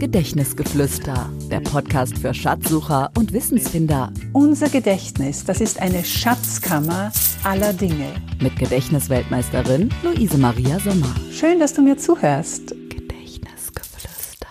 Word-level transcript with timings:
Gedächtnisgeflüster, 0.00 1.30
der 1.50 1.60
Podcast 1.60 2.16
für 2.16 2.32
Schatzsucher 2.32 3.10
und 3.18 3.34
Wissensfinder. 3.34 4.10
Unser 4.32 4.70
Gedächtnis, 4.70 5.44
das 5.44 5.60
ist 5.60 5.78
eine 5.78 6.02
Schatzkammer 6.02 7.12
aller 7.44 7.74
Dinge. 7.74 8.14
Mit 8.40 8.58
Gedächtnisweltmeisterin 8.58 9.90
Luise 10.02 10.38
Maria 10.38 10.80
Sommer. 10.80 11.14
Schön, 11.30 11.60
dass 11.60 11.74
du 11.74 11.82
mir 11.82 11.98
zuhörst. 11.98 12.70
Gedächtnisgeflüster. 12.88 14.48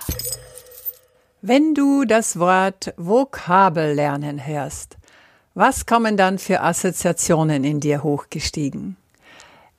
Wenn 1.42 1.74
du 1.74 2.06
das 2.06 2.38
Wort 2.38 2.94
Vokabel 2.98 3.96
lernen 3.96 4.46
hörst, 4.46 5.00
was 5.56 5.88
kommen 5.88 6.16
dann 6.16 6.38
für 6.38 6.62
Assoziationen 6.62 7.64
in 7.64 7.80
dir 7.80 8.04
hochgestiegen? 8.04 8.99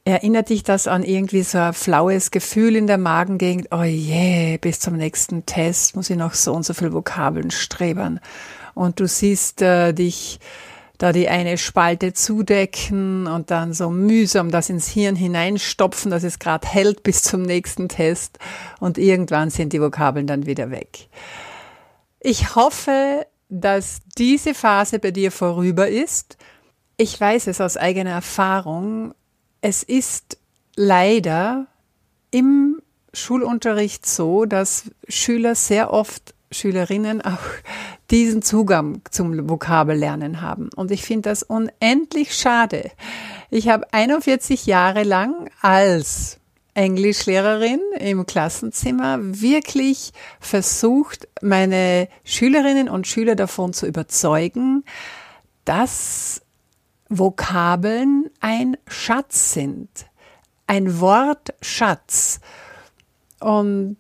Erinnert 0.05 0.49
dich 0.49 0.63
das 0.63 0.87
an 0.87 1.03
irgendwie 1.03 1.43
so 1.43 1.59
ein 1.59 1.75
flaues 1.75 2.31
Gefühl 2.31 2.75
in 2.75 2.87
der 2.87 2.99
Magengegend? 2.99 3.69
Oh 3.71 3.83
je, 3.83 4.57
bis 4.57 4.81
zum 4.81 4.97
nächsten 4.97 5.45
Test 5.45 5.95
muss 5.95 6.09
ich 6.09 6.17
noch 6.17 6.35
so 6.35 6.55
und 6.55 6.65
so 6.65 6.73
viel 6.73 6.93
Vokabeln 6.93 7.51
strebern. 7.51 8.19
Und 8.75 8.99
du 8.99 9.07
siehst 9.07 9.61
äh, 9.61 9.93
dich 9.93 10.41
da 11.01 11.13
die 11.13 11.29
eine 11.29 11.57
Spalte 11.57 12.13
zudecken 12.13 13.27
und 13.27 13.51
dann 13.51 13.73
so 13.73 13.89
mühsam 13.91 14.51
das 14.51 14.69
ins 14.69 14.89
Hirn 14.89 15.17
hineinstopfen, 15.17 16.11
dass 16.11 16.25
es 16.25 16.39
gerade 16.39 16.69
hält 16.69 17.03
bis 17.03 17.23
zum 17.23 17.43
nächsten 17.43 17.89
Test. 17.89 18.39
Und 18.81 18.99
irgendwann 18.99 19.51
sind 19.51 19.73
die 19.73 19.81
Vokabeln 19.81 20.27
dann 20.27 20.45
wieder 20.45 20.71
weg. 20.71 21.09
Ich 22.21 22.55
hoffe, 22.55 23.27
dass 23.49 24.01
diese 24.19 24.55
Phase 24.55 24.99
bei 24.99 25.11
dir 25.11 25.33
vorüber 25.33 25.89
ist. 25.89 26.37
Ich 26.99 27.19
weiß 27.19 27.47
es 27.47 27.63
aus 27.63 27.79
eigener 27.79 28.11
Erfahrung 28.11 29.15
es 29.61 29.83
ist 29.83 30.39
leider 30.77 31.67
im 32.31 32.81
Schulunterricht 33.13 34.07
so, 34.07 34.45
dass 34.45 34.85
Schüler 35.09 35.55
sehr 35.55 35.93
oft, 35.93 36.35
Schülerinnen 36.53 37.21
auch 37.23 37.41
diesen 38.11 38.43
Zugang 38.43 39.03
zum 39.11 39.49
Vokabellernen 39.49 40.41
haben. 40.41 40.71
Und 40.75 40.91
ich 40.91 41.03
finde 41.03 41.29
das 41.29 41.43
unendlich 41.43 42.35
schade. 42.35 42.91
Ich 43.51 43.69
habe 43.69 43.93
41 43.93 44.67
Jahre 44.67 45.03
lang 45.03 45.51
als 45.61 46.39
Englischlehrerin 46.75 47.81
im 47.99 48.27
Klassenzimmer 48.27 49.19
wirklich 49.21 50.13
versucht, 50.39 51.29
meine 51.43 52.09
Schülerinnen 52.25 52.89
und 52.89 53.07
Schüler 53.07 53.35
davon 53.35 53.73
zu 53.73 53.87
überzeugen, 53.87 54.85
dass 55.65 56.43
Vokabeln 57.11 58.31
ein 58.41 58.77
Schatz 58.87 59.53
sind, 59.53 59.91
ein 60.67 61.01
Wortschatz. 61.01 62.41
Und 63.41 63.99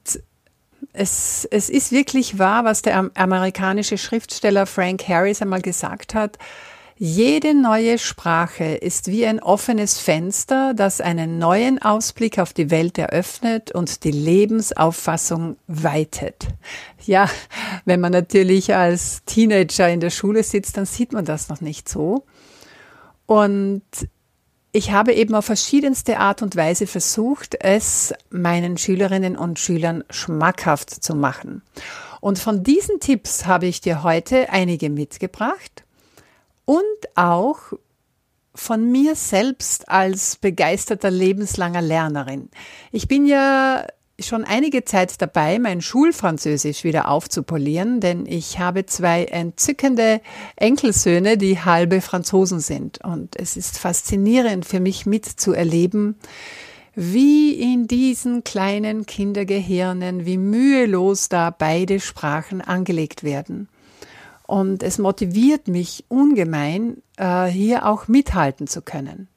es, 0.92 1.46
es 1.50 1.68
ist 1.68 1.92
wirklich 1.92 2.38
wahr, 2.38 2.64
was 2.64 2.82
der 2.82 3.10
amerikanische 3.14 3.98
Schriftsteller 3.98 4.66
Frank 4.66 5.06
Harris 5.08 5.42
einmal 5.42 5.60
gesagt 5.60 6.14
hat. 6.14 6.38
Jede 7.02 7.54
neue 7.54 7.96
Sprache 7.98 8.74
ist 8.74 9.06
wie 9.06 9.24
ein 9.24 9.40
offenes 9.40 9.98
Fenster, 9.98 10.74
das 10.74 11.00
einen 11.00 11.38
neuen 11.38 11.80
Ausblick 11.80 12.38
auf 12.38 12.52
die 12.52 12.70
Welt 12.70 12.98
eröffnet 12.98 13.72
und 13.72 14.04
die 14.04 14.10
Lebensauffassung 14.10 15.56
weitet. 15.66 16.48
Ja, 17.06 17.30
wenn 17.86 18.00
man 18.00 18.12
natürlich 18.12 18.74
als 18.74 19.24
Teenager 19.24 19.88
in 19.88 20.00
der 20.00 20.10
Schule 20.10 20.42
sitzt, 20.42 20.76
dann 20.76 20.84
sieht 20.84 21.14
man 21.14 21.24
das 21.24 21.48
noch 21.48 21.62
nicht 21.62 21.88
so. 21.88 22.26
Und 23.30 23.84
ich 24.72 24.90
habe 24.90 25.14
eben 25.14 25.36
auf 25.36 25.44
verschiedenste 25.44 26.18
Art 26.18 26.42
und 26.42 26.56
Weise 26.56 26.88
versucht, 26.88 27.54
es 27.60 28.12
meinen 28.28 28.76
Schülerinnen 28.76 29.36
und 29.36 29.60
Schülern 29.60 30.02
schmackhaft 30.10 30.90
zu 30.90 31.14
machen. 31.14 31.62
Und 32.20 32.40
von 32.40 32.64
diesen 32.64 32.98
Tipps 32.98 33.46
habe 33.46 33.66
ich 33.66 33.80
dir 33.80 34.02
heute 34.02 34.50
einige 34.50 34.90
mitgebracht 34.90 35.84
und 36.64 36.82
auch 37.14 37.72
von 38.52 38.90
mir 38.90 39.14
selbst 39.14 39.88
als 39.88 40.34
begeisterter 40.34 41.12
lebenslanger 41.12 41.82
Lernerin. 41.82 42.50
Ich 42.90 43.06
bin 43.06 43.26
ja 43.26 43.86
schon 44.26 44.44
einige 44.44 44.84
Zeit 44.84 45.20
dabei, 45.20 45.58
mein 45.58 45.80
Schulfranzösisch 45.80 46.84
wieder 46.84 47.08
aufzupolieren, 47.08 48.00
denn 48.00 48.26
ich 48.26 48.58
habe 48.58 48.86
zwei 48.86 49.24
entzückende 49.24 50.20
Enkelsöhne, 50.56 51.36
die 51.36 51.60
halbe 51.60 52.00
Franzosen 52.00 52.60
sind. 52.60 53.02
Und 53.04 53.36
es 53.36 53.56
ist 53.56 53.78
faszinierend 53.78 54.64
für 54.64 54.80
mich 54.80 55.06
mitzuerleben, 55.06 56.16
wie 56.94 57.52
in 57.52 57.86
diesen 57.86 58.44
kleinen 58.44 59.06
Kindergehirnen, 59.06 60.26
wie 60.26 60.38
mühelos 60.38 61.28
da 61.28 61.50
beide 61.50 62.00
Sprachen 62.00 62.60
angelegt 62.60 63.22
werden. 63.22 63.68
Und 64.46 64.82
es 64.82 64.98
motiviert 64.98 65.68
mich 65.68 66.04
ungemein, 66.08 67.02
äh, 67.16 67.46
hier 67.46 67.86
auch 67.86 68.08
mithalten 68.08 68.66
zu 68.66 68.82
können. 68.82 69.28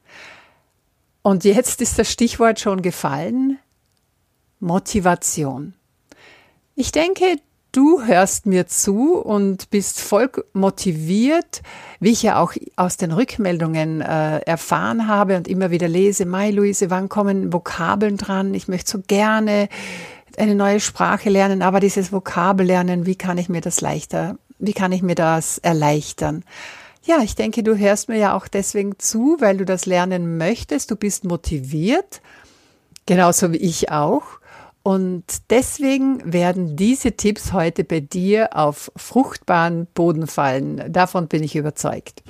Und 1.22 1.44
jetzt 1.44 1.80
ist 1.80 1.98
das 1.98 2.10
Stichwort 2.10 2.60
schon 2.60 2.82
gefallen. 2.82 3.58
Motivation. 4.64 5.74
Ich 6.74 6.90
denke, 6.90 7.36
du 7.70 8.02
hörst 8.02 8.46
mir 8.46 8.66
zu 8.66 9.16
und 9.16 9.70
bist 9.70 10.00
voll 10.00 10.30
motiviert, 10.52 11.62
wie 12.00 12.10
ich 12.10 12.22
ja 12.22 12.40
auch 12.40 12.54
aus 12.76 12.96
den 12.96 13.12
Rückmeldungen 13.12 14.00
äh, 14.00 14.38
erfahren 14.38 15.06
habe 15.06 15.36
und 15.36 15.48
immer 15.48 15.70
wieder 15.70 15.88
lese, 15.88 16.24
Mai 16.24 16.50
Luise, 16.50 16.90
wann 16.90 17.08
kommen 17.08 17.52
Vokabeln 17.52 18.16
dran? 18.16 18.54
Ich 18.54 18.68
möchte 18.68 18.90
so 18.90 19.02
gerne 19.06 19.68
eine 20.36 20.54
neue 20.54 20.80
Sprache 20.80 21.30
lernen, 21.30 21.62
aber 21.62 21.78
dieses 21.78 22.12
Vokabellernen, 22.12 23.06
wie 23.06 23.16
kann 23.16 23.38
ich 23.38 23.48
mir 23.48 23.60
das 23.60 23.80
leichter, 23.80 24.36
wie 24.58 24.72
kann 24.72 24.92
ich 24.92 25.02
mir 25.02 25.14
das 25.14 25.58
erleichtern? 25.58 26.44
Ja, 27.02 27.18
ich 27.22 27.34
denke, 27.34 27.62
du 27.62 27.76
hörst 27.76 28.08
mir 28.08 28.16
ja 28.16 28.34
auch 28.34 28.48
deswegen 28.48 28.98
zu, 28.98 29.36
weil 29.38 29.58
du 29.58 29.64
das 29.64 29.84
lernen 29.84 30.38
möchtest, 30.38 30.90
du 30.90 30.96
bist 30.96 31.24
motiviert, 31.24 32.22
genauso 33.04 33.52
wie 33.52 33.58
ich 33.58 33.90
auch. 33.90 34.22
Und 34.86 35.24
deswegen 35.48 36.30
werden 36.30 36.76
diese 36.76 37.12
Tipps 37.12 37.54
heute 37.54 37.84
bei 37.84 38.00
dir 38.00 38.54
auf 38.54 38.92
fruchtbaren 38.96 39.86
Boden 39.94 40.26
fallen. 40.26 40.92
Davon 40.92 41.26
bin 41.26 41.42
ich 41.42 41.56
überzeugt. 41.56 42.22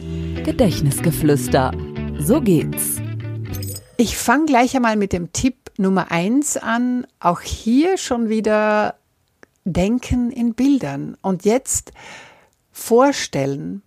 Gedächtnisgeflüster. 0.45 1.73
So 2.21 2.41
geht's. 2.41 2.99
Ich 3.97 4.17
fange 4.17 4.47
gleich 4.47 4.77
einmal 4.77 4.95
mit 4.95 5.13
dem 5.13 5.33
Tipp 5.33 5.57
Nummer 5.79 6.13
eins 6.13 6.57
an. 6.57 7.09
Auch 7.19 7.41
hier 7.41 7.97
schon 7.99 8.29
wieder 8.29 8.95
denken 9.65 10.31
in 10.31 10.55
Bildern. 10.55 11.17
Und 11.23 11.45
jetzt 11.45 11.91
vorstellen. 12.71 13.83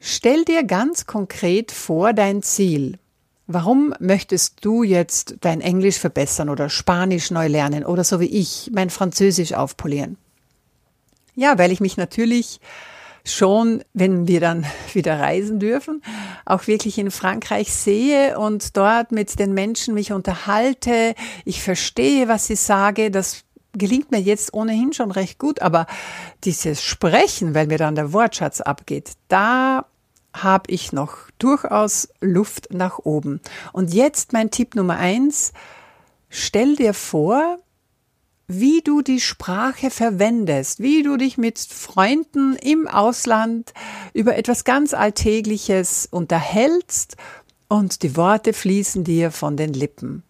Stell 0.00 0.44
dir 0.44 0.64
ganz 0.64 1.06
konkret 1.06 1.70
vor 1.70 2.12
dein 2.12 2.42
Ziel. 2.42 2.98
Warum 3.46 3.94
möchtest 4.00 4.64
du 4.64 4.82
jetzt 4.82 5.36
dein 5.40 5.60
Englisch 5.60 5.98
verbessern 5.98 6.48
oder 6.48 6.68
Spanisch 6.68 7.30
neu 7.30 7.46
lernen 7.46 7.84
oder 7.84 8.02
so 8.02 8.18
wie 8.18 8.26
ich 8.26 8.70
mein 8.74 8.90
Französisch 8.90 9.52
aufpolieren? 9.52 10.16
Ja, 11.36 11.56
weil 11.58 11.70
ich 11.70 11.80
mich 11.80 11.96
natürlich 11.96 12.60
schon, 13.24 13.84
wenn 13.92 14.26
wir 14.26 14.40
dann 14.40 14.66
wieder 14.94 15.20
reisen 15.20 15.60
dürfen, 15.60 16.02
auch 16.44 16.66
wirklich 16.66 16.98
in 16.98 17.12
Frankreich 17.12 17.72
sehe 17.72 18.38
und 18.38 18.76
dort 18.76 19.12
mit 19.12 19.38
den 19.38 19.54
Menschen 19.54 19.94
mich 19.94 20.12
unterhalte. 20.12 21.14
Ich 21.44 21.62
verstehe, 21.62 22.26
was 22.26 22.48
sie 22.48 22.56
sage. 22.56 23.12
Das 23.12 23.44
gelingt 23.74 24.10
mir 24.10 24.20
jetzt 24.20 24.54
ohnehin 24.54 24.92
schon 24.92 25.10
recht 25.12 25.38
gut, 25.38 25.62
aber 25.62 25.86
dieses 26.42 26.82
Sprechen, 26.82 27.54
weil 27.54 27.66
mir 27.66 27.78
dann 27.78 27.94
der 27.94 28.12
Wortschatz 28.12 28.60
abgeht, 28.60 29.12
da 29.28 29.86
habe 30.42 30.70
ich 30.70 30.92
noch 30.92 31.16
durchaus 31.38 32.08
Luft 32.20 32.72
nach 32.72 32.98
oben. 32.98 33.40
Und 33.72 33.92
jetzt 33.92 34.32
mein 34.32 34.50
Tipp 34.50 34.74
Nummer 34.74 34.96
eins. 34.96 35.52
Stell 36.28 36.76
dir 36.76 36.94
vor, 36.94 37.58
wie 38.48 38.80
du 38.82 39.02
die 39.02 39.20
Sprache 39.20 39.90
verwendest, 39.90 40.80
wie 40.80 41.02
du 41.02 41.16
dich 41.16 41.36
mit 41.36 41.58
Freunden 41.58 42.54
im 42.56 42.86
Ausland 42.86 43.72
über 44.14 44.36
etwas 44.36 44.64
ganz 44.64 44.94
Alltägliches 44.94 46.08
unterhältst 46.10 47.16
und 47.68 48.02
die 48.02 48.16
Worte 48.16 48.52
fließen 48.52 49.02
dir 49.02 49.32
von 49.32 49.56
den 49.56 49.72
Lippen. 49.72 50.22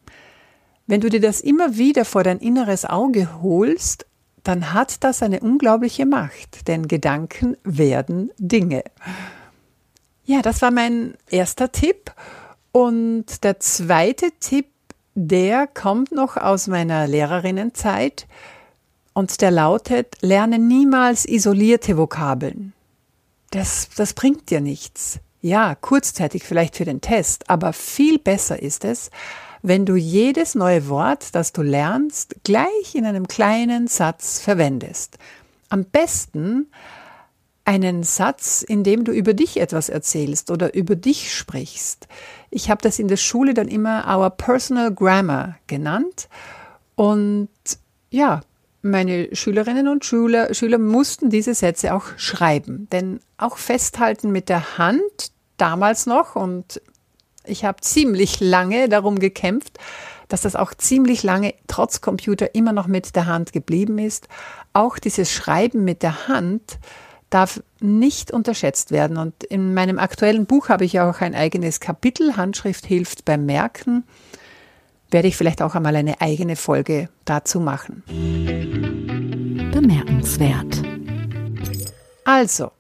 Wenn 0.87 1.01
du 1.01 1.11
dir 1.11 1.21
das 1.21 1.41
immer 1.41 1.77
wieder 1.77 2.05
vor 2.05 2.23
dein 2.23 2.39
inneres 2.39 2.85
Auge 2.85 3.43
holst, 3.43 4.07
dann 4.43 4.73
hat 4.73 5.03
das 5.03 5.23
eine 5.23 5.41
unglaubliche 5.41 6.07
Macht, 6.07 6.69
denn 6.69 6.87
Gedanken 6.87 7.57
werden 7.65 8.31
Dinge. 8.39 8.85
Ja, 10.27 10.43
das 10.43 10.61
war 10.61 10.73
mein 10.73 11.15
erster 11.31 11.73
Tipp. 11.73 12.13
Und 12.73 13.45
der 13.45 13.61
zweite 13.61 14.33
Tipp, 14.41 14.67
der 15.15 15.67
kommt 15.67 16.13
noch 16.13 16.37
aus 16.37 16.67
meiner 16.67 17.07
Lehrerinnenzeit 17.07 18.27
und 19.15 19.41
der 19.41 19.51
lautet, 19.51 20.17
lerne 20.21 20.59
niemals 20.59 21.25
isolierte 21.25 21.97
Vokabeln. 21.97 22.75
Das, 23.51 23.89
das 23.97 24.13
bringt 24.13 24.51
dir 24.51 24.61
nichts. 24.61 25.21
Ja, 25.41 25.75
kurzzeitig 25.75 26.43
vielleicht 26.43 26.77
für 26.77 26.85
den 26.85 27.01
Test, 27.01 27.49
aber 27.49 27.73
viel 27.73 28.19
besser 28.19 28.61
ist 28.61 28.85
es, 28.85 29.11
wenn 29.63 29.87
du 29.87 29.95
jedes 29.95 30.55
neue 30.55 30.89
Wort, 30.89 31.35
das 31.35 31.53
du 31.53 31.63
lernst, 31.63 32.37
gleich 32.43 32.95
in 32.95 33.07
einem 33.07 33.29
kleinen 33.29 33.87
Satz 33.87 34.41
verwendest. 34.41 35.19
Am 35.69 35.85
besten 35.85 36.67
einen 37.67 38.05
Satz, 38.05 38.63
in 38.63 38.85
dem 38.85 39.05
du 39.05 39.13
über 39.13 39.35
dich 39.35 39.59
etwas 39.59 39.89
erzählst 39.89 40.51
oder 40.51 40.75
über 40.75 40.95
dich 40.95 41.35
sprichst. 41.35 42.07
Ich 42.49 42.71
habe 42.71 42.81
das 42.81 42.99
in 43.01 43.09
der 43.09 43.17
Schule 43.17 43.55
dann 43.55 43.69
immer 43.69 44.07
Our 44.09 44.31
Personal 44.31 44.95
Grammar 44.95 45.59
genannt. 45.67 46.29
Und 46.95 47.49
ja, 48.11 48.41
meine 48.83 49.35
Schülerinnen 49.35 49.89
und 49.89 50.05
Schüler, 50.05 50.55
Schüler 50.55 50.79
mussten 50.79 51.29
diese 51.29 51.55
Sätze 51.55 51.93
auch 51.93 52.05
schreiben. 52.17 52.87
Denn 52.93 53.19
auch 53.37 53.59
festhalten 53.59 54.31
mit 54.31 54.49
der 54.49 54.79
Hand, 54.79 55.33
damals 55.57 56.07
noch, 56.07 56.37
und 56.37 56.81
ich 57.45 57.65
habe 57.65 57.81
ziemlich 57.81 58.39
lange 58.39 58.89
darum 58.89 59.19
gekämpft, 59.19 59.79
dass 60.29 60.43
das 60.43 60.55
auch 60.55 60.73
ziemlich 60.73 61.25
lange 61.25 61.55
trotz 61.67 62.01
Computer 62.01 62.55
immer 62.55 62.73
noch 62.73 62.87
mit 62.87 63.17
der 63.17 63.27
Hand 63.27 63.53
geblieben 63.53 63.99
ist. 63.99 64.29
Auch 64.73 64.99
dieses 64.99 65.33
Schreiben 65.33 65.85
mit 65.85 66.05
der 66.05 66.29
Hand 66.29 66.79
darf 67.31 67.63
nicht 67.81 68.31
unterschätzt 68.31 68.91
werden. 68.91 69.17
Und 69.17 69.45
in 69.45 69.75
meinem 69.75 69.99
aktuellen 69.99 70.47
Buch 70.47 70.69
habe 70.69 70.85
ich 70.85 71.01
auch 71.01 71.21
ein 71.21 71.35
eigenes 71.35 71.81
Kapitel, 71.81 72.37
Handschrift 72.37 72.87
hilft 72.87 73.25
beim 73.25 73.47
Merken. 73.47 74.05
Werde 75.11 75.29
ich 75.29 75.37
vielleicht 75.37 75.63
auch 75.63 75.75
einmal 75.75 75.97
eine 75.97 76.21
eigene 76.21 76.57
Folge 76.57 77.09
dazu 77.25 77.61
machen. 77.61 78.03
Bemerkenswert. 79.73 80.83
Also, 82.25 82.73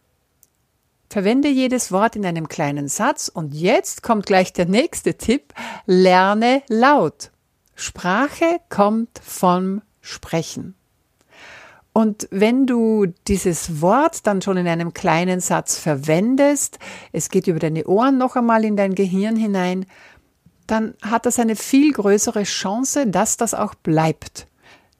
verwende 1.08 1.48
jedes 1.48 1.92
Wort 1.92 2.16
in 2.16 2.26
einem 2.26 2.48
kleinen 2.48 2.88
Satz 2.88 3.28
und 3.28 3.54
jetzt 3.54 4.02
kommt 4.02 4.26
gleich 4.26 4.52
der 4.52 4.66
nächste 4.66 5.14
Tipp. 5.14 5.54
Lerne 5.86 6.62
laut. 6.68 7.30
Sprache 7.76 8.58
kommt 8.70 9.20
vom 9.22 9.82
Sprechen. 10.00 10.74
Und 11.96 12.28
wenn 12.30 12.66
du 12.66 13.06
dieses 13.26 13.80
Wort 13.80 14.26
dann 14.26 14.42
schon 14.42 14.58
in 14.58 14.68
einem 14.68 14.92
kleinen 14.92 15.40
Satz 15.40 15.78
verwendest, 15.78 16.78
es 17.10 17.30
geht 17.30 17.46
über 17.46 17.58
deine 17.58 17.86
Ohren 17.86 18.18
noch 18.18 18.36
einmal 18.36 18.66
in 18.66 18.76
dein 18.76 18.94
Gehirn 18.94 19.34
hinein, 19.34 19.86
dann 20.66 20.92
hat 21.00 21.24
das 21.24 21.38
eine 21.38 21.56
viel 21.56 21.94
größere 21.94 22.42
Chance, 22.42 23.06
dass 23.06 23.38
das 23.38 23.54
auch 23.54 23.74
bleibt. 23.74 24.46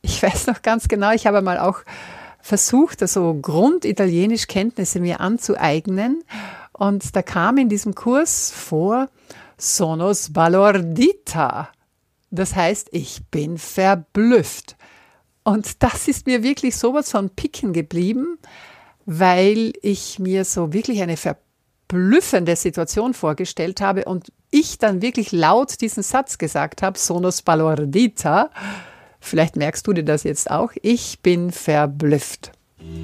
Ich 0.01 0.23
weiß 0.23 0.47
noch 0.47 0.63
ganz 0.63 0.89
genau, 0.89 1.13
ich 1.13 1.27
habe 1.27 1.43
mal 1.43 1.59
auch 1.59 1.81
versucht, 2.41 3.03
also 3.03 3.35
Grunditalienisch 3.43 4.47
Kenntnisse 4.47 4.99
mir 4.99 5.21
anzueignen. 5.21 6.25
Und 6.73 7.15
da 7.15 7.21
kam 7.21 7.59
in 7.59 7.69
diesem 7.69 7.95
Kurs 7.95 8.51
vor, 8.51 9.11
sono 9.59 10.15
sbalordita. 10.15 11.69
Das 12.31 12.57
heißt, 12.57 12.89
ich 12.93 13.21
bin 13.31 13.59
verblüfft. 13.59 14.76
Und 15.47 15.85
das 15.85 16.09
ist 16.09 16.27
mir 16.27 16.43
wirklich 16.43 16.75
sowas 16.75 17.13
von 17.13 17.31
picken 17.31 17.73
geblieben, 17.73 18.37
weil 19.05 19.75
ich 19.81 20.19
mir 20.19 20.45
so 20.45 20.73
wirklich 20.73 21.03
eine 21.03 21.17
verblüffende 21.17 22.57
Situation 22.57 23.15
vorgestellt 23.15 23.81
habe 23.81 24.07
und 24.07 24.33
ich 24.51 24.79
dann 24.79 25.03
wirklich 25.03 25.31
laut 25.31 25.81
diesen 25.81 26.03
Satz 26.03 26.39
gesagt 26.39 26.83
habe, 26.83 26.99
sonos 26.99 27.43
balordita. 27.43 28.51
Vielleicht 29.21 29.55
merkst 29.55 29.87
du 29.87 29.93
dir 29.93 30.03
das 30.03 30.25
jetzt 30.25 30.51
auch. 30.51 30.73
Ich 30.83 31.21
bin 31.21 31.53
verblüfft. 31.53 32.51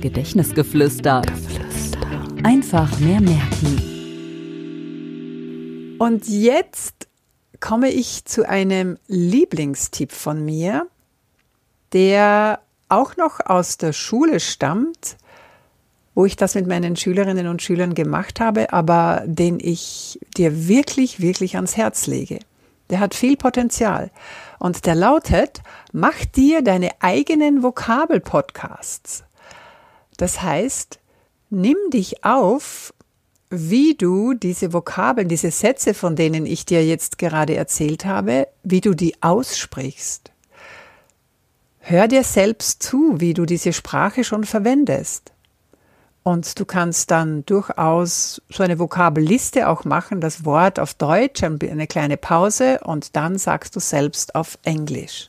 Gedächtnisgeflüster. 0.01 1.23
Geflüster. 1.23 2.25
Einfach 2.43 2.99
mehr 2.99 3.21
merken. 3.21 3.79
Und 6.01 6.27
jetzt 6.27 7.07
komme 7.61 7.91
ich 7.91 8.25
zu 8.25 8.49
einem 8.49 8.99
Lieblingstipp 9.07 10.11
von 10.11 10.45
mir, 10.45 10.89
der 11.93 12.61
auch 12.89 13.17
noch 13.17 13.41
aus 13.41 13.79
der 13.79 13.93
Schule 13.93 14.41
stammt, 14.41 15.17
wo 16.15 16.27
ich 16.27 16.37
das 16.37 16.55
mit 16.55 16.67
meinen 16.67 16.97
Schülerinnen 16.97 17.47
und 17.47 17.63
Schülern 17.63 17.95
gemacht 17.95 18.41
habe, 18.41 18.73
aber 18.73 19.23
den 19.25 19.59
ich 19.61 20.19
dir 20.37 20.69
wirklich, 20.69 21.21
wirklich 21.21 21.57
ans 21.57 21.77
Herz 21.77 22.07
lege. 22.07 22.41
Der 22.91 23.01
hat 23.01 23.15
viel 23.15 23.37
Potenzial. 23.37 24.11
Und 24.59 24.85
der 24.85 24.95
lautet, 24.95 25.63
mach 25.93 26.25
dir 26.27 26.63
deine 26.63 26.91
eigenen 27.01 27.63
Vokabelpodcasts. 27.63 29.25
Das 30.19 30.43
heißt, 30.43 30.99
nimm 31.49 31.77
dich 31.91 32.25
auf, 32.25 32.93
wie 33.49 33.95
du 33.95 34.35
diese 34.35 34.73
Vokabeln, 34.73 35.29
diese 35.29 35.51
Sätze, 35.51 35.95
von 35.95 36.17
denen 36.17 36.47
ich 36.47 36.67
dir 36.67 36.85
jetzt 36.85 37.19
gerade 37.19 37.55
erzählt 37.55 38.05
habe, 38.05 38.49
wie 38.63 38.81
du 38.81 38.95
die 38.95 39.23
aussprichst. 39.23 40.32
Hör 41.85 42.07
dir 42.07 42.23
selbst 42.23 42.81
zu, 42.81 43.21
wie 43.21 43.35
du 43.35 43.45
diese 43.45 43.73
Sprache 43.73 44.23
schon 44.23 44.45
verwendest. 44.45 45.33
Und 46.23 46.61
du 46.61 46.65
kannst 46.65 47.11
dann 47.11 47.45
durchaus 47.45 48.41
so 48.49 48.63
eine 48.63 48.79
Vokabelliste 48.79 49.69
auch 49.69 49.85
machen, 49.85 50.21
das 50.21 50.45
Wort 50.45 50.79
auf 50.79 50.95
Deutsch, 50.95 51.43
eine 51.43 51.89
kleine 51.89 52.17
Pause 52.17 52.79
und 52.85 53.17
dann 53.17 53.37
sagst 53.37 53.75
du 53.75 53.81
selbst 53.81 54.37
auf 54.37 54.57
Englisch. 54.63 55.29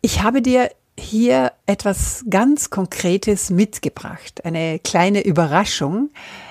Ich 0.00 0.22
habe 0.22 0.40
dir 0.40 0.70
hier 0.98 1.52
etwas 1.66 2.24
ganz 2.30 2.70
Konkretes 2.70 3.50
mitgebracht, 3.50 4.42
eine 4.46 4.78
kleine 4.78 5.22
Überraschung. 5.22 6.08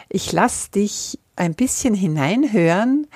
Ich 0.08 0.32
lasse 0.32 0.70
dich 0.70 1.18
ein 1.36 1.56
bisschen 1.56 1.96
hineinhören 1.96 3.08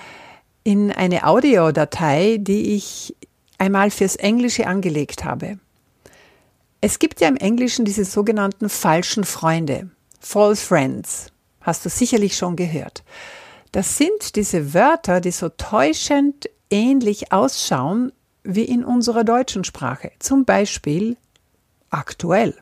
in 0.63 0.91
eine 0.91 1.27
Audiodatei, 1.27 2.37
die 2.39 2.73
ich 2.73 3.15
einmal 3.59 3.91
fürs 3.91 4.15
Englische 4.15 4.65
angelegt 4.65 5.23
habe. 5.23 5.59
Es 6.85 6.99
gibt 6.99 7.21
ja 7.21 7.29
im 7.29 7.37
Englischen 7.37 7.85
diese 7.85 8.03
sogenannten 8.03 8.67
falschen 8.67 9.23
Freunde, 9.23 9.89
false 10.19 10.65
friends. 10.65 11.27
Hast 11.61 11.85
du 11.85 11.89
sicherlich 11.89 12.35
schon 12.35 12.57
gehört. 12.57 13.05
Das 13.71 13.97
sind 13.97 14.35
diese 14.35 14.73
Wörter, 14.73 15.21
die 15.21 15.31
so 15.31 15.47
täuschend 15.47 16.49
ähnlich 16.69 17.31
ausschauen 17.31 18.11
wie 18.43 18.65
in 18.65 18.83
unserer 18.83 19.23
deutschen 19.23 19.63
Sprache. 19.63 20.11
Zum 20.19 20.43
Beispiel 20.43 21.15
aktuell. 21.89 22.53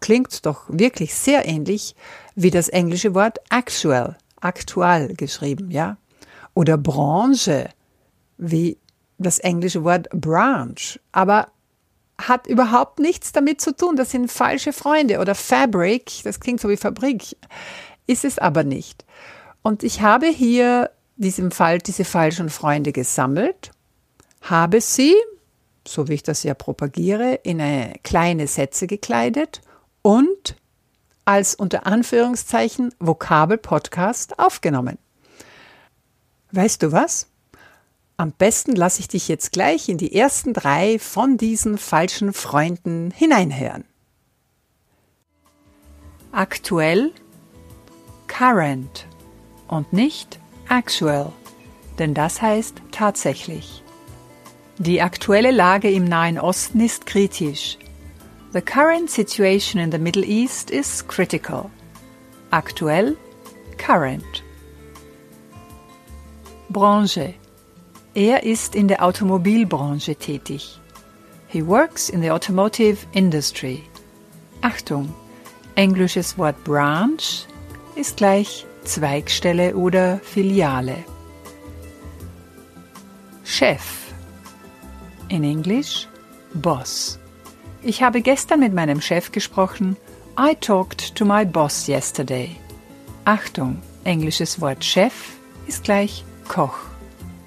Klingt 0.00 0.44
doch 0.44 0.64
wirklich 0.68 1.14
sehr 1.14 1.48
ähnlich 1.48 1.96
wie 2.34 2.50
das 2.50 2.68
englische 2.68 3.14
Wort 3.14 3.38
actual, 3.48 4.18
aktuell 4.42 5.14
geschrieben, 5.14 5.70
ja? 5.70 5.96
Oder 6.52 6.76
Branche, 6.76 7.70
wie 8.36 8.76
das 9.16 9.38
englische 9.38 9.82
Wort 9.82 10.10
branch. 10.10 11.00
Aber 11.10 11.46
hat 12.20 12.46
überhaupt 12.46 12.98
nichts 12.98 13.32
damit 13.32 13.60
zu 13.60 13.74
tun. 13.76 13.96
Das 13.96 14.10
sind 14.10 14.30
falsche 14.30 14.72
Freunde 14.72 15.18
oder 15.18 15.34
Fabric, 15.34 16.22
das 16.24 16.40
klingt 16.40 16.60
so 16.60 16.68
wie 16.68 16.76
Fabrik, 16.76 17.36
ist 18.06 18.24
es 18.24 18.38
aber 18.38 18.64
nicht. 18.64 19.04
Und 19.62 19.82
ich 19.82 20.02
habe 20.02 20.26
hier 20.26 20.90
diesem 21.16 21.50
Fall 21.50 21.78
diese 21.78 22.04
falschen 22.04 22.50
Freunde 22.50 22.92
gesammelt, 22.92 23.70
habe 24.42 24.80
sie, 24.80 25.14
so 25.86 26.08
wie 26.08 26.14
ich 26.14 26.22
das 26.22 26.42
ja 26.42 26.54
propagiere, 26.54 27.34
in 27.42 27.60
eine 27.60 27.94
kleine 28.02 28.46
Sätze 28.46 28.86
gekleidet 28.86 29.60
und 30.02 30.56
als 31.24 31.54
unter 31.54 31.86
Anführungszeichen 31.86 32.94
Vokabel-Podcast 32.98 34.38
aufgenommen. 34.38 34.98
Weißt 36.52 36.82
du 36.82 36.92
was? 36.92 37.26
Am 38.16 38.30
besten 38.30 38.76
lasse 38.76 39.00
ich 39.00 39.08
dich 39.08 39.26
jetzt 39.26 39.50
gleich 39.50 39.88
in 39.88 39.98
die 39.98 40.14
ersten 40.14 40.52
drei 40.52 41.00
von 41.00 41.36
diesen 41.36 41.78
falschen 41.78 42.32
Freunden 42.32 43.10
hineinhören. 43.10 43.84
Aktuell, 46.30 47.12
current 48.28 49.08
und 49.66 49.92
nicht 49.92 50.38
actual, 50.68 51.32
denn 51.98 52.14
das 52.14 52.40
heißt 52.40 52.82
tatsächlich. 52.92 53.82
Die 54.78 55.02
aktuelle 55.02 55.50
Lage 55.50 55.90
im 55.90 56.04
Nahen 56.04 56.38
Osten 56.38 56.80
ist 56.80 57.06
kritisch. 57.06 57.78
The 58.52 58.60
current 58.60 59.10
situation 59.10 59.82
in 59.82 59.90
the 59.90 59.98
Middle 59.98 60.24
East 60.24 60.70
is 60.70 61.06
critical. 61.06 61.68
Aktuell, 62.50 63.16
current. 63.76 64.44
Branche 66.70 67.34
er 68.14 68.44
ist 68.44 68.74
in 68.74 68.88
der 68.88 69.04
Automobilbranche 69.04 70.16
tätig. 70.16 70.78
He 71.48 71.66
works 71.66 72.08
in 72.08 72.22
the 72.22 72.30
automotive 72.30 73.06
industry. 73.12 73.82
Achtung, 74.62 75.12
englisches 75.74 76.38
Wort 76.38 76.62
branch 76.64 77.46
ist 77.96 78.16
gleich 78.16 78.66
Zweigstelle 78.84 79.76
oder 79.76 80.20
Filiale. 80.22 81.04
Chef. 83.44 84.12
In 85.28 85.44
Englisch 85.44 86.08
Boss. 86.54 87.18
Ich 87.82 88.02
habe 88.02 88.22
gestern 88.22 88.60
mit 88.60 88.72
meinem 88.72 89.00
Chef 89.00 89.32
gesprochen. 89.32 89.96
I 90.38 90.54
talked 90.54 91.14
to 91.16 91.24
my 91.24 91.44
boss 91.44 91.86
yesterday. 91.86 92.56
Achtung, 93.24 93.82
englisches 94.04 94.60
Wort 94.60 94.84
Chef 94.84 95.12
ist 95.66 95.84
gleich 95.84 96.24
Koch 96.48 96.93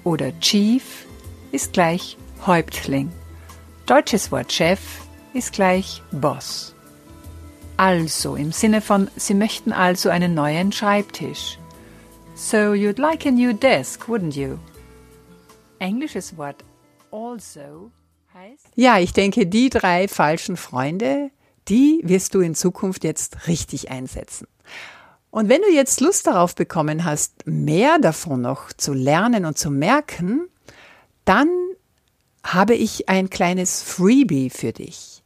oder 0.04 0.38
Chief 0.40 1.06
ist 1.52 1.72
gleich 1.72 2.16
Häuptling. 2.46 3.10
Deutsches 3.86 4.30
Wort 4.30 4.52
Chef 4.52 4.80
ist 5.34 5.52
gleich 5.52 6.02
Boss. 6.12 6.74
Also 7.76 8.34
im 8.36 8.52
Sinne 8.52 8.80
von, 8.80 9.08
Sie 9.16 9.34
möchten 9.34 9.72
also 9.72 10.08
einen 10.08 10.34
neuen 10.34 10.72
Schreibtisch. 10.72 11.58
So 12.34 12.72
you'd 12.72 13.00
like 13.00 13.26
a 13.26 13.30
new 13.30 13.52
desk, 13.52 14.08
wouldn't 14.08 14.36
you? 14.36 14.58
Englisches 15.78 16.36
Wort 16.36 16.64
also 17.10 17.90
heißt. 18.34 18.68
Ja, 18.74 18.98
ich 18.98 19.12
denke, 19.12 19.46
die 19.46 19.70
drei 19.70 20.08
falschen 20.08 20.56
Freunde, 20.56 21.30
die 21.68 22.00
wirst 22.04 22.34
du 22.34 22.40
in 22.40 22.54
Zukunft 22.54 23.04
jetzt 23.04 23.46
richtig 23.46 23.90
einsetzen. 23.90 24.46
Und 25.30 25.48
wenn 25.48 25.60
du 25.60 25.70
jetzt 25.70 26.00
Lust 26.00 26.26
darauf 26.26 26.54
bekommen 26.54 27.04
hast, 27.04 27.46
mehr 27.46 27.98
davon 27.98 28.40
noch 28.42 28.72
zu 28.72 28.94
lernen 28.94 29.44
und 29.44 29.58
zu 29.58 29.70
merken, 29.70 30.48
dann 31.24 31.48
habe 32.42 32.74
ich 32.74 33.08
ein 33.08 33.28
kleines 33.28 33.82
Freebie 33.82 34.50
für 34.50 34.72
dich. 34.72 35.22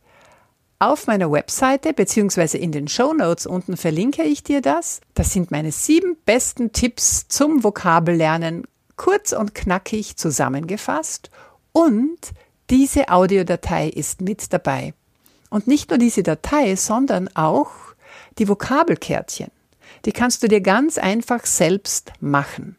Auf 0.81 1.07
meiner 1.07 1.31
Webseite 1.31 1.93
beziehungsweise 1.93 2.59
in 2.59 2.73
den 2.73 2.89
Show 2.89 3.13
Notes 3.13 3.47
unten 3.47 3.77
verlinke 3.77 4.25
ich 4.25 4.43
dir 4.43 4.61
das. 4.61 5.01
Das 5.15 5.33
sind 5.33 5.53
meine 5.53 5.71
sieben 5.71 6.17
besten 6.27 6.73
Tipps 6.73 7.29
zum 7.29 7.63
Vokabellernen, 7.63 8.65
kurz 8.97 9.33
und 9.33 9.55
knackig 9.55 10.17
zusammengefasst. 10.17 11.31
Und 11.71 12.19
diese 12.71 13.11
Audiodatei 13.11 13.89
ist 13.89 14.21
mit 14.21 14.53
dabei. 14.53 14.95
Und 15.51 15.69
nicht 15.69 15.91
nur 15.91 15.99
diese 15.99 16.25
Datei, 16.25 16.75
sondern 16.75 17.29
auch 17.37 17.71
die 18.39 18.49
Vokabelkärtchen. 18.49 19.53
Die 20.05 20.13
kannst 20.13 20.43
du 20.43 20.49
dir 20.49 20.61
ganz 20.61 20.99
einfach 20.99 21.47
selbst 21.47 22.13
machen. 22.21 22.77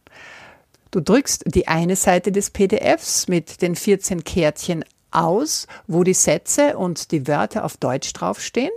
Du 0.92 1.00
drückst 1.00 1.46
die 1.48 1.68
eine 1.68 1.96
Seite 1.96 2.32
des 2.32 2.52
PDFs 2.52 3.28
mit 3.28 3.62
den 3.62 3.76
14 3.76 4.24
Kärtchen 4.24 4.86
aus, 5.10 5.68
wo 5.88 6.04
die 6.04 6.14
Sätze 6.14 6.78
und 6.78 7.12
die 7.12 7.28
Wörter 7.28 7.66
auf 7.66 7.78
Deutsch 7.78 8.14
draufstehen. 8.14 8.72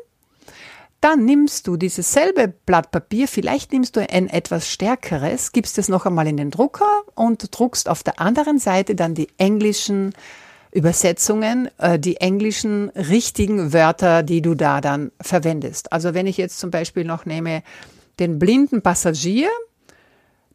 Dann 1.00 1.24
nimmst 1.24 1.66
du 1.66 1.76
dieses 1.76 2.12
selbe 2.12 2.48
Blatt 2.48 2.90
Papier, 2.90 3.28
vielleicht 3.28 3.72
nimmst 3.72 3.96
du 3.96 4.00
ein 4.00 4.28
etwas 4.28 4.70
stärkeres, 4.70 5.52
gibst 5.52 5.78
es 5.78 5.88
noch 5.88 6.06
einmal 6.06 6.26
in 6.26 6.38
den 6.38 6.50
Drucker 6.50 6.90
und 7.14 7.46
druckst 7.50 7.88
auf 7.88 8.02
der 8.02 8.18
anderen 8.18 8.58
Seite 8.58 8.94
dann 8.94 9.14
die 9.14 9.28
englischen 9.36 10.14
Übersetzungen, 10.72 11.70
äh, 11.78 11.98
die 11.98 12.16
englischen 12.16 12.88
richtigen 12.90 13.72
Wörter, 13.72 14.22
die 14.22 14.42
du 14.42 14.54
da 14.54 14.80
dann 14.80 15.12
verwendest. 15.20 15.92
Also 15.92 16.14
wenn 16.14 16.26
ich 16.26 16.38
jetzt 16.38 16.58
zum 16.58 16.70
Beispiel 16.70 17.04
noch 17.04 17.26
nehme 17.26 17.62
den 18.18 18.38
blinden 18.38 18.82
Passagier, 18.82 19.48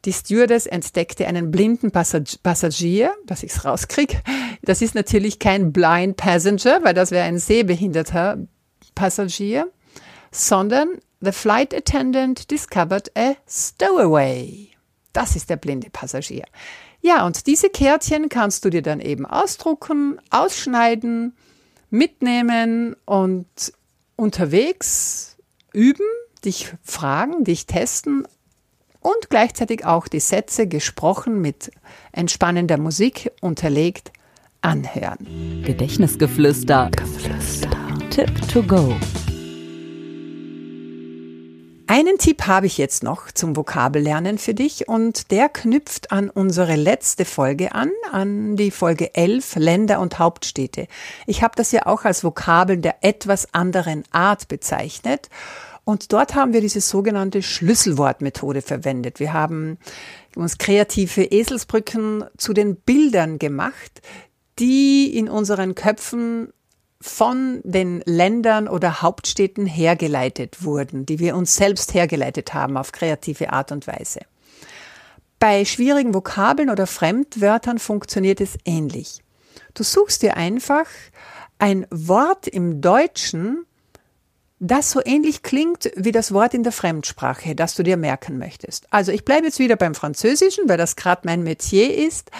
die 0.04 0.12
Stewardess 0.12 0.66
entdeckte 0.66 1.26
einen 1.26 1.50
blinden 1.50 1.92
Passagier, 1.92 3.14
dass 3.26 3.42
ich 3.42 3.52
es 3.52 3.64
rauskriege. 3.64 4.20
Das 4.62 4.82
ist 4.82 4.94
natürlich 4.94 5.38
kein 5.38 5.72
Blind 5.72 6.16
Passenger, 6.16 6.82
weil 6.82 6.94
das 6.94 7.10
wäre 7.10 7.24
ein 7.24 7.38
sehbehinderter 7.38 8.38
Passagier, 8.94 9.70
sondern 10.30 10.98
the 11.20 11.32
flight 11.32 11.74
attendant 11.74 12.50
discovered 12.50 13.10
a 13.16 13.34
stowaway. 13.48 14.70
Das 15.12 15.36
ist 15.36 15.50
der 15.50 15.56
blinde 15.56 15.90
Passagier. 15.90 16.44
Ja, 17.00 17.26
und 17.26 17.46
diese 17.46 17.68
Kärtchen 17.68 18.28
kannst 18.28 18.64
du 18.64 18.70
dir 18.70 18.82
dann 18.82 19.00
eben 19.00 19.26
ausdrucken, 19.26 20.20
ausschneiden, 20.30 21.36
mitnehmen 21.90 22.96
und 23.04 23.46
unterwegs 24.16 25.36
üben, 25.72 26.06
dich 26.44 26.74
fragen, 26.82 27.44
dich 27.44 27.66
testen 27.66 28.26
und 29.00 29.30
gleichzeitig 29.30 29.84
auch 29.84 30.08
die 30.08 30.20
Sätze 30.20 30.66
gesprochen 30.66 31.40
mit 31.40 31.70
entspannender 32.12 32.78
Musik 32.78 33.30
unterlegt 33.40 34.12
anhören. 34.60 35.62
Gedächtnisgeflüster. 35.64 36.90
Geflüster. 36.92 37.70
Tipp 38.10 38.30
to 38.48 38.62
go. 38.62 38.94
Einen 41.88 42.16
Tipp 42.16 42.46
habe 42.46 42.64
ich 42.66 42.78
jetzt 42.78 43.02
noch 43.02 43.30
zum 43.32 43.54
Vokabellernen 43.54 44.38
für 44.38 44.54
dich 44.54 44.88
und 44.88 45.30
der 45.30 45.50
knüpft 45.50 46.10
an 46.10 46.30
unsere 46.30 46.74
letzte 46.74 47.26
Folge 47.26 47.74
an, 47.74 47.90
an 48.10 48.56
die 48.56 48.70
Folge 48.70 49.14
11 49.14 49.56
Länder 49.56 50.00
und 50.00 50.18
Hauptstädte. 50.18 50.86
Ich 51.26 51.42
habe 51.42 51.54
das 51.54 51.70
ja 51.70 51.84
auch 51.84 52.06
als 52.06 52.24
Vokabeln 52.24 52.80
der 52.80 53.04
etwas 53.04 53.52
anderen 53.52 54.04
Art 54.10 54.48
bezeichnet 54.48 55.28
und 55.84 56.12
dort 56.12 56.34
haben 56.34 56.52
wir 56.52 56.60
diese 56.60 56.80
sogenannte 56.80 57.42
Schlüsselwortmethode 57.42 58.62
verwendet. 58.62 59.18
Wir 59.18 59.32
haben 59.32 59.78
uns 60.36 60.58
kreative 60.58 61.24
Eselsbrücken 61.24 62.24
zu 62.36 62.52
den 62.52 62.76
Bildern 62.76 63.38
gemacht, 63.38 64.00
die 64.58 65.16
in 65.16 65.28
unseren 65.28 65.74
Köpfen 65.74 66.52
von 67.00 67.60
den 67.64 68.00
Ländern 68.06 68.68
oder 68.68 69.02
Hauptstädten 69.02 69.66
hergeleitet 69.66 70.62
wurden, 70.62 71.04
die 71.04 71.18
wir 71.18 71.34
uns 71.34 71.56
selbst 71.56 71.94
hergeleitet 71.94 72.54
haben 72.54 72.76
auf 72.76 72.92
kreative 72.92 73.52
Art 73.52 73.72
und 73.72 73.88
Weise. 73.88 74.20
Bei 75.40 75.64
schwierigen 75.64 76.14
Vokabeln 76.14 76.70
oder 76.70 76.86
Fremdwörtern 76.86 77.80
funktioniert 77.80 78.40
es 78.40 78.56
ähnlich. 78.64 79.24
Du 79.74 79.82
suchst 79.82 80.22
dir 80.22 80.36
einfach 80.36 80.86
ein 81.58 81.88
Wort 81.90 82.46
im 82.46 82.80
Deutschen, 82.80 83.66
das 84.64 84.92
so 84.92 85.00
ähnlich 85.04 85.42
klingt 85.42 85.90
wie 85.96 86.12
das 86.12 86.32
Wort 86.32 86.54
in 86.54 86.62
der 86.62 86.70
Fremdsprache, 86.70 87.56
das 87.56 87.74
du 87.74 87.82
dir 87.82 87.96
merken 87.96 88.38
möchtest. 88.38 88.86
Also 88.92 89.10
ich 89.10 89.24
bleibe 89.24 89.46
jetzt 89.46 89.58
wieder 89.58 89.74
beim 89.74 89.96
Französischen, 89.96 90.68
weil 90.68 90.78
das 90.78 90.94
gerade 90.94 91.22
mein 91.24 91.42
Metier 91.42 91.98
ist. 92.06 92.30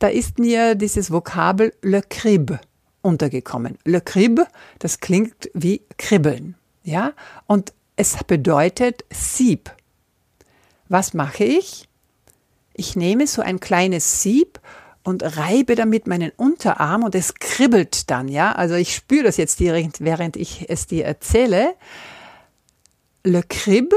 Da 0.00 0.08
ist 0.08 0.40
mir 0.40 0.74
dieses 0.74 1.12
Vokabel 1.12 1.72
le 1.82 2.02
crib 2.02 2.58
untergekommen. 3.02 3.78
Le 3.84 4.00
crib, 4.00 4.40
das 4.80 4.98
klingt 4.98 5.48
wie 5.54 5.82
kribbeln, 5.96 6.56
ja? 6.82 7.12
Und 7.46 7.72
es 7.94 8.16
bedeutet 8.24 9.04
Sieb. 9.12 9.70
Was 10.88 11.14
mache 11.14 11.44
ich? 11.44 11.88
Ich 12.74 12.96
nehme 12.96 13.28
so 13.28 13.42
ein 13.42 13.60
kleines 13.60 14.22
Sieb 14.22 14.58
und 15.02 15.36
reibe 15.36 15.74
damit 15.74 16.06
meinen 16.06 16.30
Unterarm 16.36 17.04
und 17.04 17.14
es 17.14 17.34
kribbelt 17.34 18.10
dann, 18.10 18.28
ja. 18.28 18.52
Also 18.52 18.74
ich 18.74 18.94
spüre 18.94 19.24
das 19.24 19.36
jetzt 19.36 19.60
direkt, 19.60 20.00
während 20.00 20.36
ich 20.36 20.66
es 20.68 20.86
dir 20.86 21.04
erzähle. 21.04 21.74
Le 23.24 23.42
crib, 23.42 23.94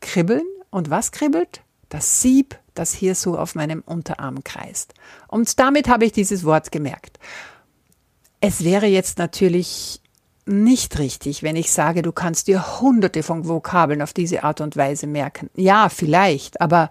kribbeln. 0.00 0.46
Und 0.70 0.90
was 0.90 1.12
kribbelt? 1.12 1.62
Das 1.88 2.20
Sieb, 2.20 2.58
das 2.74 2.92
hier 2.92 3.14
so 3.14 3.38
auf 3.38 3.54
meinem 3.54 3.82
Unterarm 3.86 4.44
kreist. 4.44 4.92
Und 5.26 5.58
damit 5.58 5.88
habe 5.88 6.04
ich 6.04 6.12
dieses 6.12 6.44
Wort 6.44 6.70
gemerkt. 6.70 7.18
Es 8.40 8.62
wäre 8.64 8.86
jetzt 8.86 9.18
natürlich 9.18 10.02
nicht 10.44 10.98
richtig, 10.98 11.42
wenn 11.42 11.56
ich 11.56 11.72
sage, 11.72 12.02
du 12.02 12.12
kannst 12.12 12.46
dir 12.46 12.80
hunderte 12.80 13.22
von 13.22 13.48
Vokabeln 13.48 14.02
auf 14.02 14.12
diese 14.12 14.44
Art 14.44 14.60
und 14.60 14.76
Weise 14.76 15.06
merken. 15.06 15.50
Ja, 15.54 15.88
vielleicht, 15.88 16.60
aber 16.60 16.90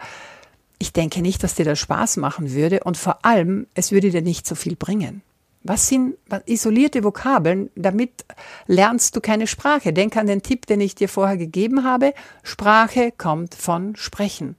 ich 0.79 0.93
denke 0.93 1.22
nicht, 1.22 1.43
dass 1.43 1.55
dir 1.55 1.65
das 1.65 1.79
Spaß 1.79 2.17
machen 2.17 2.53
würde 2.53 2.81
und 2.84 2.98
vor 2.98 3.25
allem, 3.25 3.67
es 3.74 3.91
würde 3.91 4.12
dir 4.12 4.22
nicht 4.22 4.46
so 4.46 4.55
viel 4.55 4.75
bringen. 4.75 5.22
Was 5.63 5.88
sind 5.88 6.15
isolierte 6.46 7.03
Vokabeln? 7.03 7.69
Damit 7.75 8.25
lernst 8.67 9.15
du 9.15 9.22
keine 9.22 9.48
Sprache. 9.48 9.91
Denk 9.91 10.15
an 10.15 10.27
den 10.27 10.41
Tipp, 10.41 10.65
den 10.65 10.79
ich 10.79 10.96
dir 10.96 11.10
vorher 11.10 11.36
gegeben 11.36 11.84
habe. 11.84 12.13
Sprache 12.43 13.12
kommt 13.12 13.53
von 13.53 13.96
Sprechen. 13.96 14.55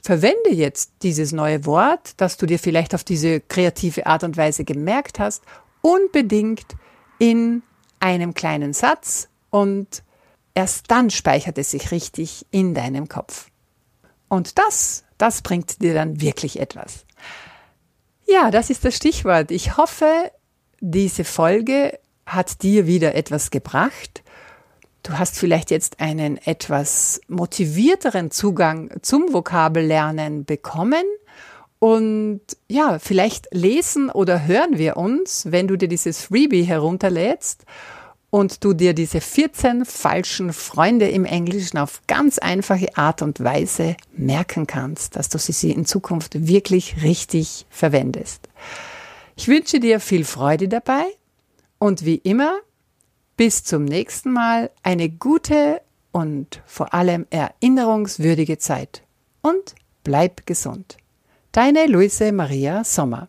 Verwende 0.00 0.50
jetzt 0.50 0.92
dieses 1.02 1.32
neue 1.32 1.66
Wort, 1.66 2.12
das 2.16 2.38
du 2.38 2.46
dir 2.46 2.58
vielleicht 2.58 2.94
auf 2.94 3.04
diese 3.04 3.40
kreative 3.40 4.06
Art 4.06 4.24
und 4.24 4.36
Weise 4.36 4.64
gemerkt 4.64 5.18
hast, 5.18 5.42
unbedingt 5.82 6.76
in 7.18 7.62
einem 8.00 8.32
kleinen 8.32 8.72
Satz 8.72 9.28
und 9.50 10.02
erst 10.54 10.90
dann 10.90 11.10
speichert 11.10 11.58
es 11.58 11.72
sich 11.72 11.90
richtig 11.90 12.46
in 12.50 12.74
deinem 12.74 13.08
Kopf. 13.08 13.50
Und 14.28 14.58
das 14.58 15.04
das 15.18 15.42
bringt 15.42 15.82
dir 15.82 15.94
dann 15.94 16.20
wirklich 16.20 16.58
etwas. 16.60 17.04
Ja, 18.26 18.50
das 18.50 18.70
ist 18.70 18.84
das 18.84 18.94
Stichwort. 18.96 19.50
Ich 19.50 19.76
hoffe, 19.76 20.30
diese 20.80 21.24
Folge 21.24 21.98
hat 22.26 22.62
dir 22.62 22.86
wieder 22.86 23.14
etwas 23.14 23.50
gebracht. 23.50 24.22
Du 25.02 25.18
hast 25.18 25.38
vielleicht 25.38 25.70
jetzt 25.70 26.00
einen 26.00 26.36
etwas 26.36 27.20
motivierteren 27.28 28.30
Zugang 28.30 28.90
zum 29.02 29.32
Vokabellernen 29.32 30.44
bekommen. 30.44 31.04
Und 31.78 32.40
ja, 32.68 32.98
vielleicht 32.98 33.48
lesen 33.54 34.10
oder 34.10 34.46
hören 34.46 34.78
wir 34.78 34.96
uns, 34.96 35.46
wenn 35.50 35.68
du 35.68 35.76
dir 35.76 35.88
dieses 35.88 36.22
Freebie 36.22 36.64
herunterlädst 36.64 37.64
und 38.30 38.62
du 38.64 38.74
dir 38.74 38.92
diese 38.94 39.20
14 39.20 39.84
falschen 39.84 40.52
Freunde 40.52 41.08
im 41.08 41.24
Englischen 41.24 41.78
auf 41.78 42.02
ganz 42.06 42.38
einfache 42.38 42.96
Art 42.96 43.22
und 43.22 43.42
Weise 43.42 43.96
merken 44.12 44.66
kannst, 44.66 45.16
dass 45.16 45.28
du 45.28 45.38
sie 45.38 45.70
in 45.70 45.86
Zukunft 45.86 46.46
wirklich 46.46 47.02
richtig 47.02 47.66
verwendest. 47.70 48.48
Ich 49.36 49.48
wünsche 49.48 49.80
dir 49.80 50.00
viel 50.00 50.24
Freude 50.24 50.68
dabei 50.68 51.04
und 51.78 52.04
wie 52.04 52.16
immer, 52.16 52.58
bis 53.36 53.62
zum 53.62 53.84
nächsten 53.84 54.32
Mal 54.32 54.70
eine 54.82 55.08
gute 55.08 55.80
und 56.10 56.62
vor 56.66 56.92
allem 56.92 57.26
erinnerungswürdige 57.30 58.58
Zeit 58.58 59.02
und 59.42 59.74
bleib 60.02 60.44
gesund. 60.44 60.96
Deine 61.52 61.86
Luise 61.86 62.32
Maria 62.32 62.84
Sommer. 62.84 63.28